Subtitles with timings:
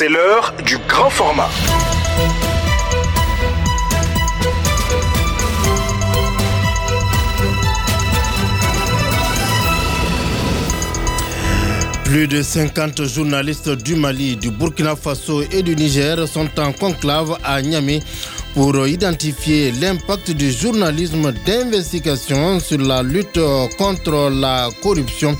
[0.00, 1.50] C'est l'heure du grand format.
[12.04, 17.36] Plus de 50 journalistes du Mali, du Burkina Faso et du Niger sont en conclave
[17.44, 18.00] à Niamey
[18.54, 23.38] pour identifier l'impact du journalisme d'investigation sur la lutte
[23.76, 25.36] contre la corruption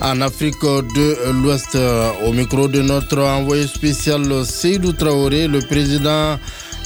[0.00, 1.76] en Afrique de l'Ouest.
[2.24, 6.38] Au micro de notre envoyé spécial Seydou Traoré, le président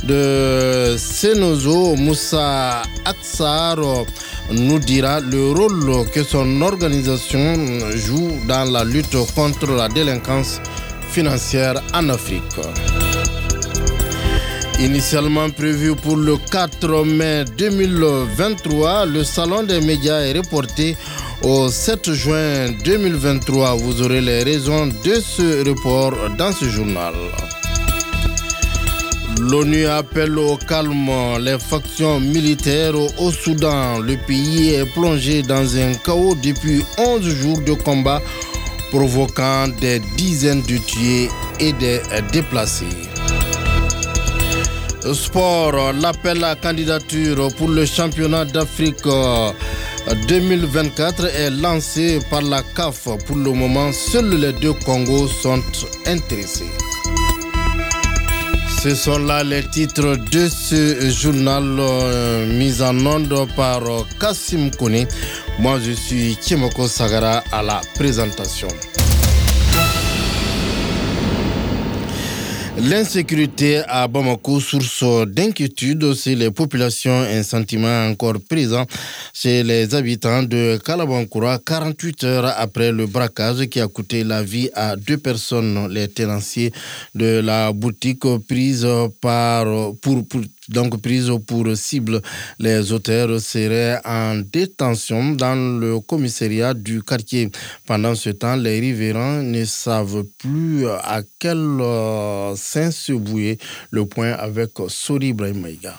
[0.04, 3.76] de Senozo, Moussa Aksar,
[4.50, 7.54] nous dira le rôle que son organisation
[7.94, 10.60] joue dans la lutte contre la délinquance
[11.10, 12.42] financière en Afrique.
[14.80, 20.96] Initialement prévu pour le 4 mai 2023, le Salon des médias est reporté
[21.42, 23.74] au 7 juin 2023.
[23.76, 27.14] Vous aurez les raisons de ce report dans ce journal.
[29.38, 33.98] L'ONU appelle au calme les factions militaires au Soudan.
[34.00, 38.20] Le pays est plongé dans un chaos depuis 11 jours de combat,
[38.90, 42.00] provoquant des dizaines de tués et des
[42.32, 42.84] déplacés.
[45.14, 49.06] Sport, l'appel à candidature pour le championnat d'Afrique
[50.28, 53.08] 2024 est lancé par la CAF.
[53.26, 55.62] Pour le moment, seuls les deux Congos sont
[56.06, 56.70] intéressés.
[58.82, 64.70] Ce sont là les titres de ce journal euh, mis en onde par euh, Kassim
[64.70, 65.06] Kone.
[65.58, 68.68] Moi, je suis Kimoko Sagara à la présentation.
[72.88, 78.86] L'insécurité à Bamako, source d'inquiétude aussi les populations, un sentiment encore présent
[79.34, 84.70] chez les habitants de Kalabankura 48 heures après le braquage qui a coûté la vie
[84.74, 86.72] à deux personnes, les tenanciers
[87.14, 88.86] de la boutique prise
[89.20, 89.66] par,
[90.00, 90.24] pour
[90.70, 92.20] donc prise pour cible.
[92.58, 97.50] Les auteurs seraient en détention dans le commissariat du quartier.
[97.86, 103.58] Pendant ce temps, les riverains ne savent plus à quel euh, sein se bouiller.
[103.90, 105.98] Le point avec Sori Maïga.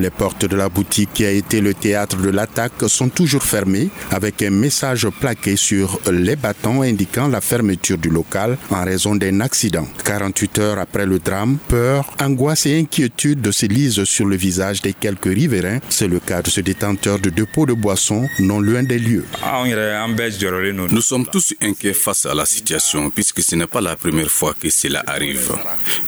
[0.00, 3.90] Les portes de la boutique qui a été le théâtre de l'attaque sont toujours fermées
[4.10, 9.40] avec un message plaqué sur les bâtons indiquant la fermeture du local en raison d'un
[9.40, 9.86] accident.
[10.06, 14.94] 48 heures après le drame, peur, angoisse et inquiétude se lisent sur le visage des
[14.94, 15.80] quelques riverains.
[15.90, 19.26] C'est le cas de ce détenteur de deux pots de boisson non loin des lieux.
[20.90, 24.54] Nous sommes tous inquiets face à la situation puisque ce n'est pas la première fois
[24.58, 25.52] que cela arrive.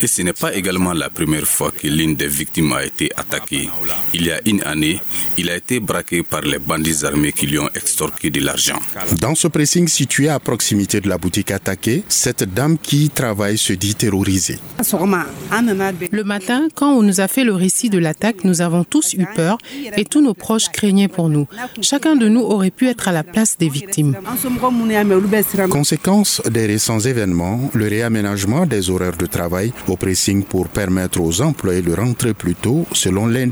[0.00, 3.68] Et ce n'est pas également la première fois que l'une des victimes a été attaquée.
[4.14, 5.00] Il y a une année,
[5.36, 8.78] il a été braqué par les bandits armés qui lui ont extorqué de l'argent.
[9.20, 13.72] Dans ce pressing situé à proximité de la boutique attaquée, cette dame qui travaille se
[13.72, 14.58] dit terrorisée.
[16.10, 19.26] Le matin, quand on nous a fait le récit de l'attaque, nous avons tous eu
[19.34, 19.58] peur
[19.96, 21.46] et tous nos proches craignaient pour nous.
[21.80, 24.16] Chacun de nous aurait pu être à la place des victimes.
[25.70, 31.40] Conséquence des récents événements, le réaménagement des horaires de travail au pressing pour permettre aux
[31.40, 33.46] employés de rentrer plus tôt selon l'un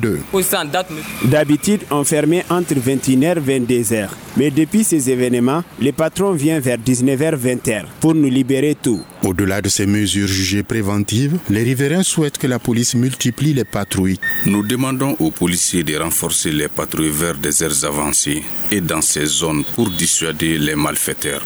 [1.25, 4.09] D'habitude, on fermait entre 21h et 22h.
[4.37, 9.03] Mais depuis ces événements, les patrons viennent vers 19h, 20h pour nous libérer tout.
[9.25, 14.19] Au-delà de ces mesures jugées préventives, les riverains souhaitent que la police multiplie les patrouilles.
[14.47, 19.27] Nous demandons aux policiers de renforcer les patrouilles vers des aires avancées et dans ces
[19.27, 21.43] zones pour dissuader les malfaiteurs.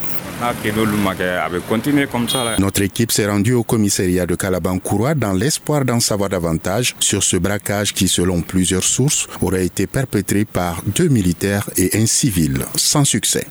[2.58, 7.36] Notre équipe s'est rendue au commissariat de Kalabankouroua dans l'espoir d'en savoir davantage sur ce
[7.36, 13.04] braquage qui, selon plusieurs sources, aurait été perpétré par deux militaires et un civil, sans
[13.04, 13.46] succès.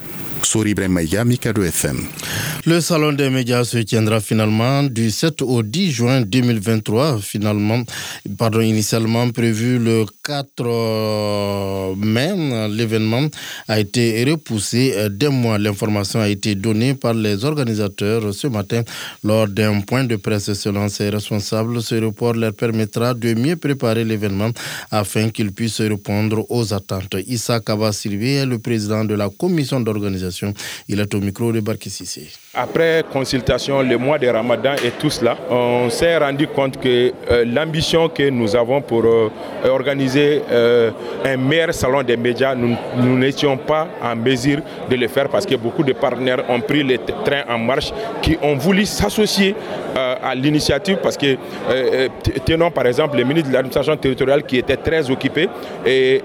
[2.66, 7.82] Le salon des médias se tiendra finalement du 7 au 10 juin 2023, finalement,
[8.38, 12.34] pardon, initialement prévu le 4 euh, mai.
[12.70, 13.28] L'événement
[13.68, 15.58] a été repoussé d'un mois.
[15.58, 18.84] L'information a été donnée par les organisateurs ce matin
[19.24, 21.82] lors d'un point de presse selon ses responsables.
[21.82, 24.52] Ce report leur permettra de mieux préparer l'événement
[24.92, 27.16] afin qu'ils puissent répondre aux attentes.
[27.28, 30.33] Issa Kaba est le président de la commission d'organisation
[30.88, 32.30] il est au micro de Barkississé.
[32.54, 37.46] Après consultation, le mois de Ramadan et tout cela, on s'est rendu compte que euh,
[37.46, 39.30] l'ambition que nous avons pour euh,
[39.66, 40.92] organiser euh,
[41.26, 45.56] un meilleur salon des médias, nous n'étions pas en mesure de le faire parce que
[45.56, 47.92] beaucoup de partenaires ont pris les trains en marche
[48.22, 49.56] qui ont voulu s'associer
[49.96, 51.36] à l'initiative parce que
[52.46, 55.50] tenons par exemple le ministre de l'administration territoriale qui était très occupé
[55.86, 56.22] et,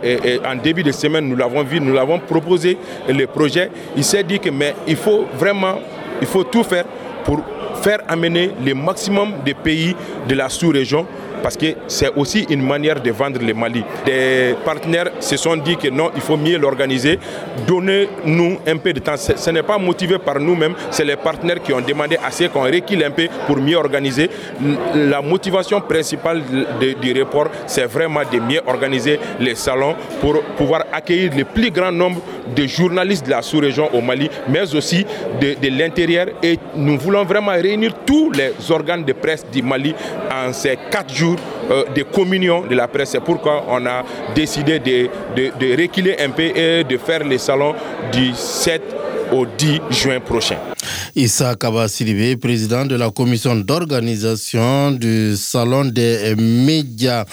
[0.46, 2.78] en début de semaine nous l'avons vu, nous l'avons proposé
[3.08, 3.70] le projet.
[3.96, 5.80] Il s'est dit que mais il faut vraiment
[6.20, 6.84] il faut tout faire
[7.24, 7.40] pour
[7.82, 9.94] faire amener le maximum de pays
[10.28, 11.06] de la sous-région
[11.42, 13.84] parce que c'est aussi une manière de vendre le Mali.
[14.04, 17.18] Des partenaires se sont dit que non, il faut mieux l'organiser.
[17.66, 19.16] Donnez-nous un peu de temps.
[19.16, 22.62] Ce, n'est pas motivé par nous-mêmes, c'est les partenaires qui ont demandé à ce qu'on
[22.62, 24.30] réquille un peu pour mieux organiser.
[24.94, 26.42] La motivation principale
[26.80, 31.92] du report, c'est vraiment de mieux organiser les salons pour pouvoir accueillir le plus grand
[31.92, 32.20] nombre
[32.54, 35.04] de journalistes de la sous-région au Mali, mais aussi
[35.40, 36.26] de, de l'intérieur.
[36.42, 39.94] Et nous voulons vraiment réunir tous les organes de presse du Mali
[40.30, 41.36] en ces quatre jours
[41.70, 43.10] euh, de communion de la presse.
[43.10, 44.02] C'est pourquoi on a
[44.34, 47.74] décidé de, de, de reculer un peu et de faire les salons
[48.12, 48.82] du 7
[49.32, 50.56] au 10 juin prochain.
[51.14, 51.86] Issa Kaba
[52.40, 57.24] président de la commission d'organisation du Salon des médias.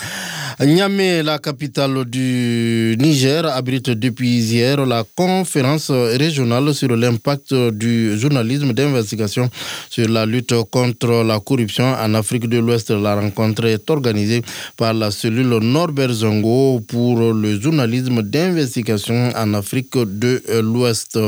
[0.60, 8.72] Niamey, la capitale du Niger, abrite depuis hier la conférence régionale sur l'impact du journalisme
[8.72, 9.50] d'investigation
[9.90, 12.90] sur la lutte contre la corruption en Afrique de l'Ouest.
[12.92, 14.44] La rencontre est organisée
[14.78, 21.20] par la cellule Norbert Zongo pour le journalisme d'investigation en Afrique de l'Ouest.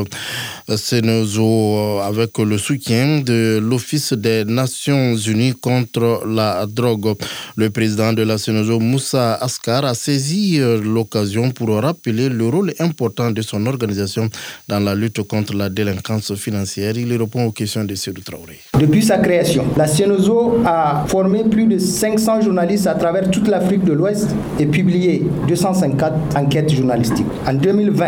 [0.76, 7.14] Sénézo avec le soutien de l'Office des Nations Unies contre la drogue.
[7.56, 12.72] Le président de la Sénézo, Moussa Askar, a saisi euh, l'occasion pour rappeler le rôle
[12.80, 14.28] important de son organisation
[14.68, 16.96] dans la lutte contre la délinquance financière.
[16.96, 18.60] Il répond aux questions de Sédou Traoré.
[18.78, 23.84] Depuis sa création, la Sénézo a formé plus de 500 journalistes à travers toute l'Afrique
[23.84, 24.28] de l'Ouest
[24.58, 27.26] et publié 254 enquêtes journalistiques.
[27.46, 28.06] En 2020,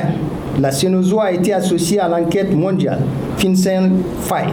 [0.59, 3.01] la Sénézo a été associée à l'enquête mondiale
[3.39, 3.93] FinCEN
[4.23, 4.53] File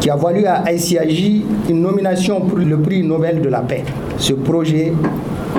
[0.00, 3.84] qui a valu à ICIJ une nomination pour le prix Nobel de la paix.
[4.16, 4.92] Ce projet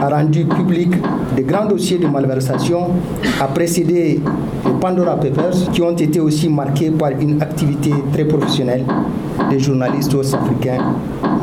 [0.01, 0.89] a rendu public
[1.37, 2.87] de grands dossiers de malversation,
[3.39, 4.19] a précédé
[4.65, 8.83] les Pandora Papers, qui ont été aussi marqués par une activité très professionnelle
[9.49, 10.79] des journalistes ouest-africains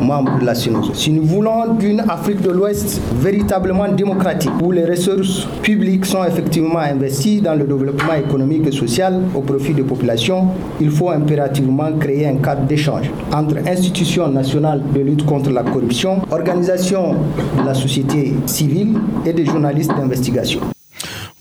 [0.01, 0.93] membres de la SINOSO.
[0.93, 6.79] Si nous voulons d'une Afrique de l'Ouest véritablement démocratique, où les ressources publiques sont effectivement
[6.79, 10.47] investies dans le développement économique et social au profit des populations,
[10.79, 16.21] il faut impérativement créer un cadre d'échange entre institutions nationales de lutte contre la corruption,
[16.31, 17.15] organisations
[17.59, 20.61] de la société civile et des journalistes d'investigation.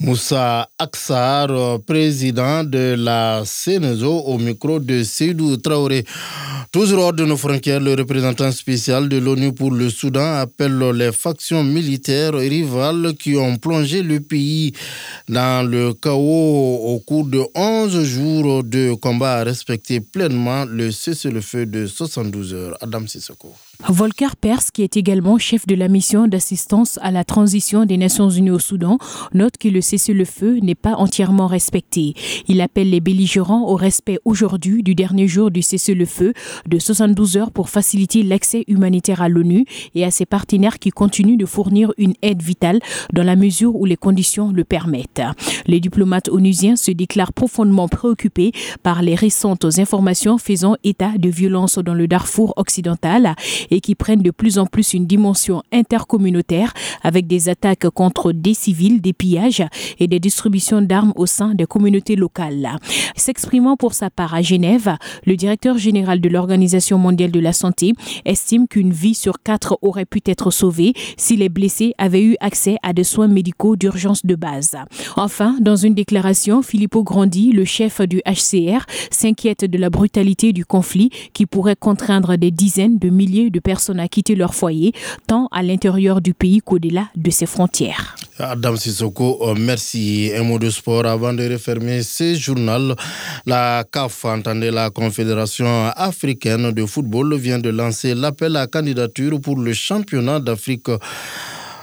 [0.01, 6.05] Moussa Aksar, président de la CNESO, au micro de Seydou Traoré.
[6.71, 11.11] Toujours hors de nos frontières, le représentant spécial de l'ONU pour le Soudan appelle les
[11.11, 14.73] factions militaires rivales qui ont plongé le pays
[15.29, 21.67] dans le chaos au cours de 11 jours de combat à respecter pleinement le cessez-le-feu
[21.67, 22.79] de 72 heures.
[22.81, 23.53] Adam Sissoko.
[23.87, 28.29] Volker Pers, qui est également chef de la mission d'assistance à la transition des Nations
[28.29, 28.99] Unies au Soudan,
[29.33, 32.15] note que le cessez-le-feu n'est pas entièrement respecté.
[32.49, 36.33] Il appelle les belligérants au respect aujourd'hui du dernier jour du cessez-le-feu
[36.67, 39.65] de 72 heures pour faciliter l'accès humanitaire à l'ONU
[39.95, 42.81] et à ses partenaires qui continuent de fournir une aide vitale
[43.13, 45.23] dans la mesure où les conditions le permettent.
[45.67, 48.51] Les diplomates onusiens se déclarent profondément préoccupés
[48.83, 53.37] par les récentes informations faisant état de violences dans le Darfour occidental
[53.71, 56.73] et qui prennent de plus en plus une dimension intercommunautaire
[57.03, 59.65] avec des attaques contre des civils, des pillages
[59.99, 62.79] et des distributions d'armes au sein des communautés locales.
[63.17, 67.93] S'exprimant pour sa part à Genève, le directeur général de l'Organisation mondiale de la santé
[68.25, 72.77] estime qu'une vie sur quatre aurait pu être sauvée si les blessés avaient eu accès
[72.83, 74.77] à des soins médicaux d'urgence de base.
[75.17, 80.65] Enfin, dans une déclaration, Filippo Grandi, le chef du HCR, s'inquiète de la brutalité du
[80.65, 84.93] conflit qui pourrait contraindre des dizaines de milliers de personnes à quitter leur foyer,
[85.27, 88.17] tant à l'intérieur du pays qu'au-delà de ses frontières.
[88.39, 90.31] Adam Sissoko, euh, merci.
[90.37, 92.95] Un mot de sport avant de refermer ce journal.
[93.47, 99.59] La CAF, entendez la Confédération africaine de football, vient de lancer l'appel à candidature pour
[99.59, 100.89] le championnat d'Afrique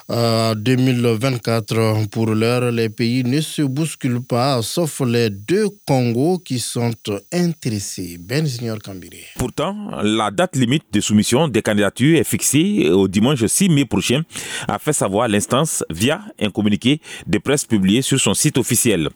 [0.10, 2.08] 2024.
[2.12, 6.92] Pour l'heure, les pays ne se bousculent pas, sauf les deux Congos qui sont
[7.34, 8.18] intéressés.
[8.20, 8.46] Ben
[8.84, 9.24] Kambiri.
[9.38, 14.22] Pourtant, la date limite de soumission des candidatures est fixée au dimanche 6 mai prochain,
[14.68, 19.10] a fait savoir l'instance via un communiqué de presse publié sur son site officiel.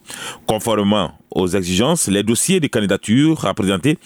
[0.47, 3.97] Conformément aux exigences, les dossiers de candidature à présenter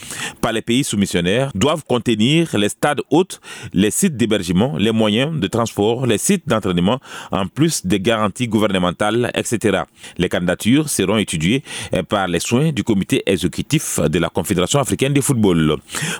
[0.41, 3.41] par les pays soumissionnaires doivent contenir les stades hôtes,
[3.73, 6.99] les sites d'hébergement, les moyens de transport, les sites d'entraînement,
[7.31, 9.83] en plus des garanties gouvernementales, etc.
[10.17, 11.63] Les candidatures seront étudiées
[12.09, 15.77] par les soins du comité exécutif de la Confédération africaine de football.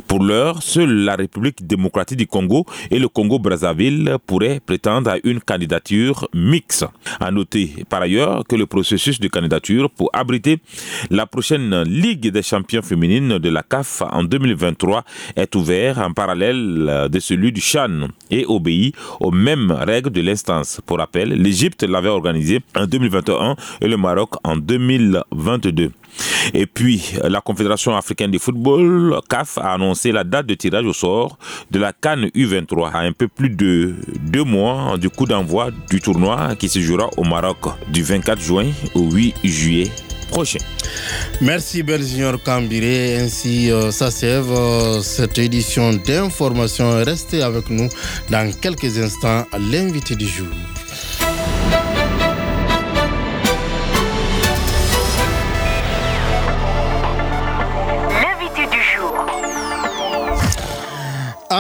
[0.08, 5.40] Pour l'heure, seule la République démocratique du Congo et le Congo-Brazzaville pourraient prétendre à une
[5.40, 6.86] candidature mixte.
[7.20, 10.60] À noter par ailleurs que le processus de candidature pour abriter
[11.10, 15.04] La prochaine Ligue des champions féminines de la CAF en 2023
[15.36, 20.82] est ouverte en parallèle de celui du Chan et obéit aux mêmes règles de l'instance.
[20.86, 25.92] Pour rappel, l'Égypte l'avait organisé en 2021 et le Maroc en 2022.
[26.54, 30.94] Et puis, la Confédération africaine de football, CAF, a annoncé la date de tirage au
[30.94, 31.38] sort
[31.72, 36.02] de la Cannes U23 à un peu plus de deux mois du coup d'envoi du
[36.02, 37.58] tournoi qui se jouera au Maroc
[37.92, 39.92] du 24 juin au 8 juillet
[41.42, 43.18] Merci Belgignor Cambiré.
[43.18, 47.04] Ainsi euh, s'achève euh, cette édition d'information.
[47.04, 47.90] Restez avec nous
[48.30, 50.48] dans quelques instants l'invité du jour.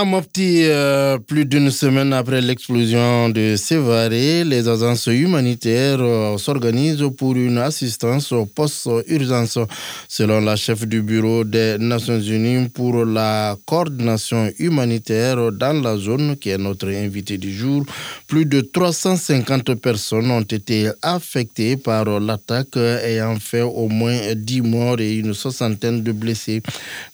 [0.05, 7.35] Mopti, euh, plus d'une semaine après l'explosion de Sévaré, les agences humanitaires euh, s'organisent pour
[7.35, 9.59] une assistance post-urgence,
[10.07, 16.37] selon la chef du bureau des Nations Unies pour la coordination humanitaire dans la zone,
[16.37, 17.85] qui est notre invité du jour.
[18.27, 24.99] Plus de 350 personnes ont été affectées par l'attaque, ayant fait au moins 10 morts
[24.99, 26.61] et une soixantaine de blessés,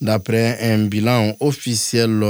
[0.01, 2.24] d'après un bilan officiel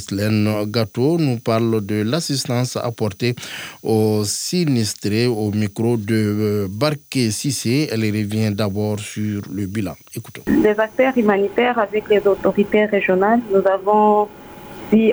[0.00, 3.34] Ghislaine Gâteau nous parle de l'assistance apportée
[3.82, 7.88] aux sinistrés au micro de euh, Barké Sissé.
[7.92, 9.94] Elle revient d'abord sur le bilan.
[10.16, 10.42] Écoutons.
[10.46, 14.28] Les acteurs humanitaires avec les autorités régionales, nous avons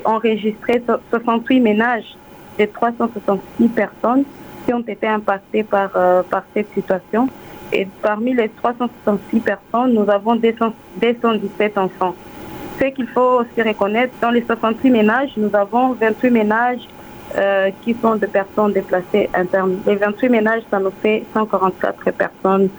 [0.06, 2.16] enregistré 68 ménages
[2.58, 4.24] de 366 personnes
[4.66, 7.28] qui ont été impactées par, euh, par cette situation.
[7.74, 12.16] Et parmi les 366 personnes, nous avons 217 enfants.
[12.80, 16.88] Ce qu'il faut aussi reconnaître, dans les 68 ménages, nous avons 28 ménages
[17.36, 19.78] euh, qui sont des personnes déplacées internes.
[19.88, 22.70] Les 28 ménages, ça nous fait 144 personnes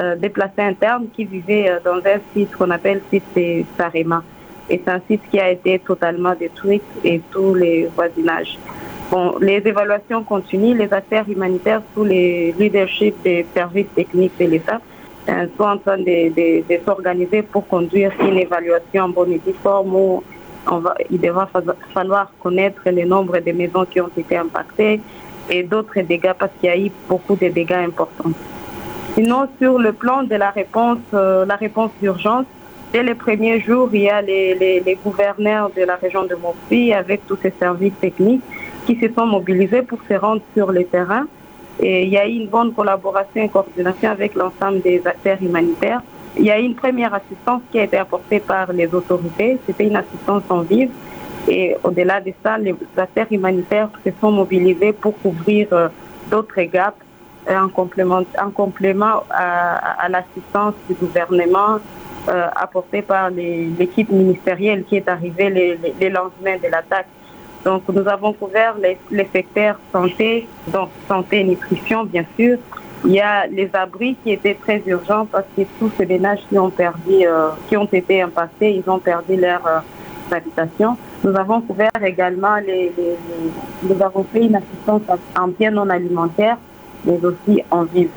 [0.00, 4.24] euh, déplacées internes qui vivaient euh, dans un site qu'on appelle site Sarema.
[4.68, 8.58] Et c'est un site qui a été totalement détruit et tous les voisinages.
[9.10, 14.80] Bon, les évaluations continuent, les affaires humanitaires sous les leaderships des services techniques de l'État
[15.26, 20.22] sont en train de, s'organiser pour conduire une évaluation en bonne et due forme où
[20.70, 21.48] on va, il devra
[21.92, 25.00] falloir connaître le nombre de maisons qui ont été impactées
[25.50, 28.30] et d'autres dégâts parce qu'il y a eu beaucoup de dégâts importants.
[29.14, 32.46] Sinon, sur le plan de la réponse, euh, la réponse d'urgence,
[32.92, 34.54] dès les premiers jours, il y a les,
[34.84, 38.42] les, gouverneurs de la région de Montpellier avec tous ces services techniques
[38.86, 41.26] qui se sont mobilisés pour se rendre sur le terrain
[41.80, 46.02] il y a eu une bonne collaboration et coordination avec l'ensemble des acteurs humanitaires.
[46.36, 49.58] Il y a eu une première assistance qui a été apportée par les autorités.
[49.66, 50.90] C'était une assistance en vive.
[51.46, 55.88] Et au-delà de ça, les acteurs humanitaires se sont mobilisés pour couvrir euh,
[56.30, 56.96] d'autres gaps
[57.48, 61.78] euh, en complément, en complément à, l'assistance du gouvernement
[62.28, 65.50] euh, apportée par l'équipe ministérielle qui est arrivée
[66.00, 67.06] les lendemains de l'attaque.
[67.64, 72.58] Donc nous avons couvert les, secteurs santé, donc santé et nutrition bien sûr.
[73.06, 76.58] Il y a les abris qui étaient très urgents parce que tous ces ménages qui
[76.58, 79.80] ont perdu, euh, qui ont été impactés, ils ont perdu leur euh,
[80.34, 80.96] habitation.
[81.22, 82.92] Nous avons couvert également les,
[83.82, 85.02] nous avons fait une assistance
[85.38, 86.56] en bien non alimentaire,
[87.04, 88.12] mais aussi en vivre.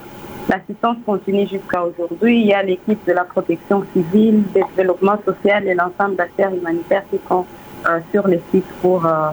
[0.50, 2.40] L'assistance continue jusqu'à aujourd'hui.
[2.42, 7.20] Il y a l'équipe de la protection civile, développement social et l'ensemble d'acteurs humanitaires qui
[7.28, 7.46] sont
[8.12, 9.30] sur les sites pour euh,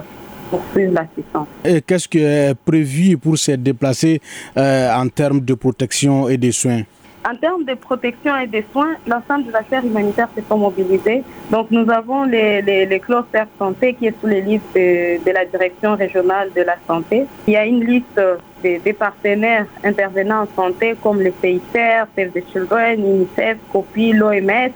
[0.49, 1.47] poursuivre l'assistance.
[1.63, 4.21] Et qu'est-ce qui est prévu pour se déplacer
[4.57, 6.83] euh, en termes de protection et de soins?
[7.27, 11.23] En termes de protection et de soins, l'ensemble des affaires humanitaires se sont mobilisés.
[11.49, 15.43] Donc nous avons les, les, les clusters santé qui est sous les listes de, la
[15.45, 17.25] direction régionale de la santé.
[17.47, 18.21] Il y a une liste
[18.61, 24.71] des, partenaires intervenants en santé comme le CICR, Save the Children, UNICEF, COPI, l'OMS,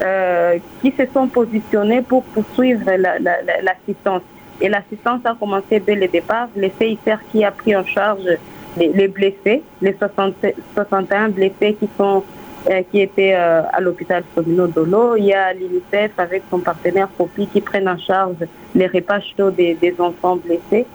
[0.00, 2.88] euh, qui se sont positionnés pour poursuivre
[3.62, 4.22] l'assistance.
[4.60, 6.48] et l'assistance a commencé dès le départ.
[6.56, 8.22] Le CICR qui a pris en charge
[8.76, 9.96] les, blessés, les
[10.74, 12.22] 61 blessés qui sont
[12.70, 15.16] euh, qui étaient euh, à l'hôpital Somino Dolo.
[15.16, 18.36] Il y a l'UNICEF avec son partenaire COPI qui prennent en charge
[18.76, 20.86] les repas chauds des, enfants blessés.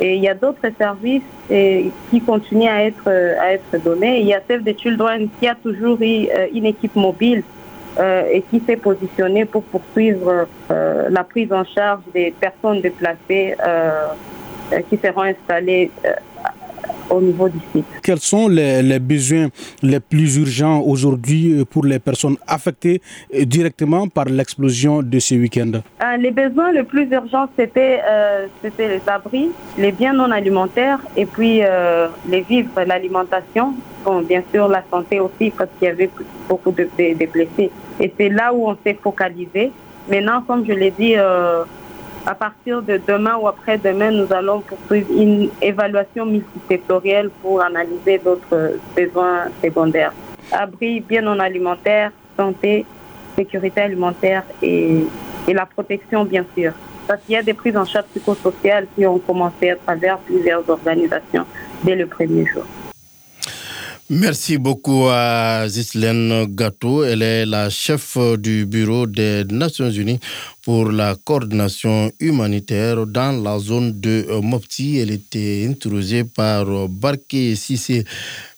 [0.00, 4.20] Et il y a d'autres services qui continuent à être, à être donnés.
[4.20, 7.42] Il y a Save the Children qui a toujours eu une équipe mobile
[8.30, 14.08] et qui s'est positionné pour poursuivre euh, la prise en charge des personnes déplacées euh,
[14.88, 15.90] qui seront installées
[17.10, 17.84] au niveau du site.
[18.02, 19.48] Quels sont les, besoins
[19.82, 23.00] les plus urgents aujourd'hui pour les personnes affectées
[23.32, 25.72] directement par l'explosion de ce week-end?
[26.18, 28.00] Les besoins les plus urgents, c'était
[28.78, 31.60] les abris, les biens non alimentaires et puis
[32.28, 33.74] les vivres, l'alimentation.
[34.04, 36.10] Bon, bien sûr, la santé aussi, parce qu'il y avait
[36.48, 37.70] beaucoup de, de blessés.
[38.00, 39.72] Et c'est là où on s'est focalisé.
[40.08, 41.14] Maintenant, comme je l'ai dit,
[42.26, 48.78] à partir de demain ou après-demain, nous allons poursuivre une évaluation multisectorielle pour analyser d'autres
[48.96, 50.12] besoins secondaires.
[50.52, 52.84] Abri, bien non alimentaire, santé,
[53.36, 55.04] sécurité alimentaire et,
[55.46, 56.72] et la protection, bien sûr.
[57.06, 60.68] Parce qu'il y a des prises en charge psychosociales qui ont commencé à travers plusieurs
[60.68, 61.46] organisations
[61.82, 62.64] dès le premier jour.
[64.10, 67.04] Merci beaucoup à Zislaine Gatto.
[67.04, 70.18] Elle est la chef du bureau des Nations Unies
[70.62, 74.96] pour la coordination humanitaire dans la zone de Mopti.
[74.96, 78.04] Elle était introduite par Barké Sissé.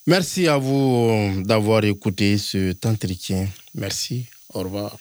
[0.06, 3.48] Merci à vous d'avoir écouté cet entretien.
[3.74, 4.26] Merci.
[4.54, 4.96] Au revoir.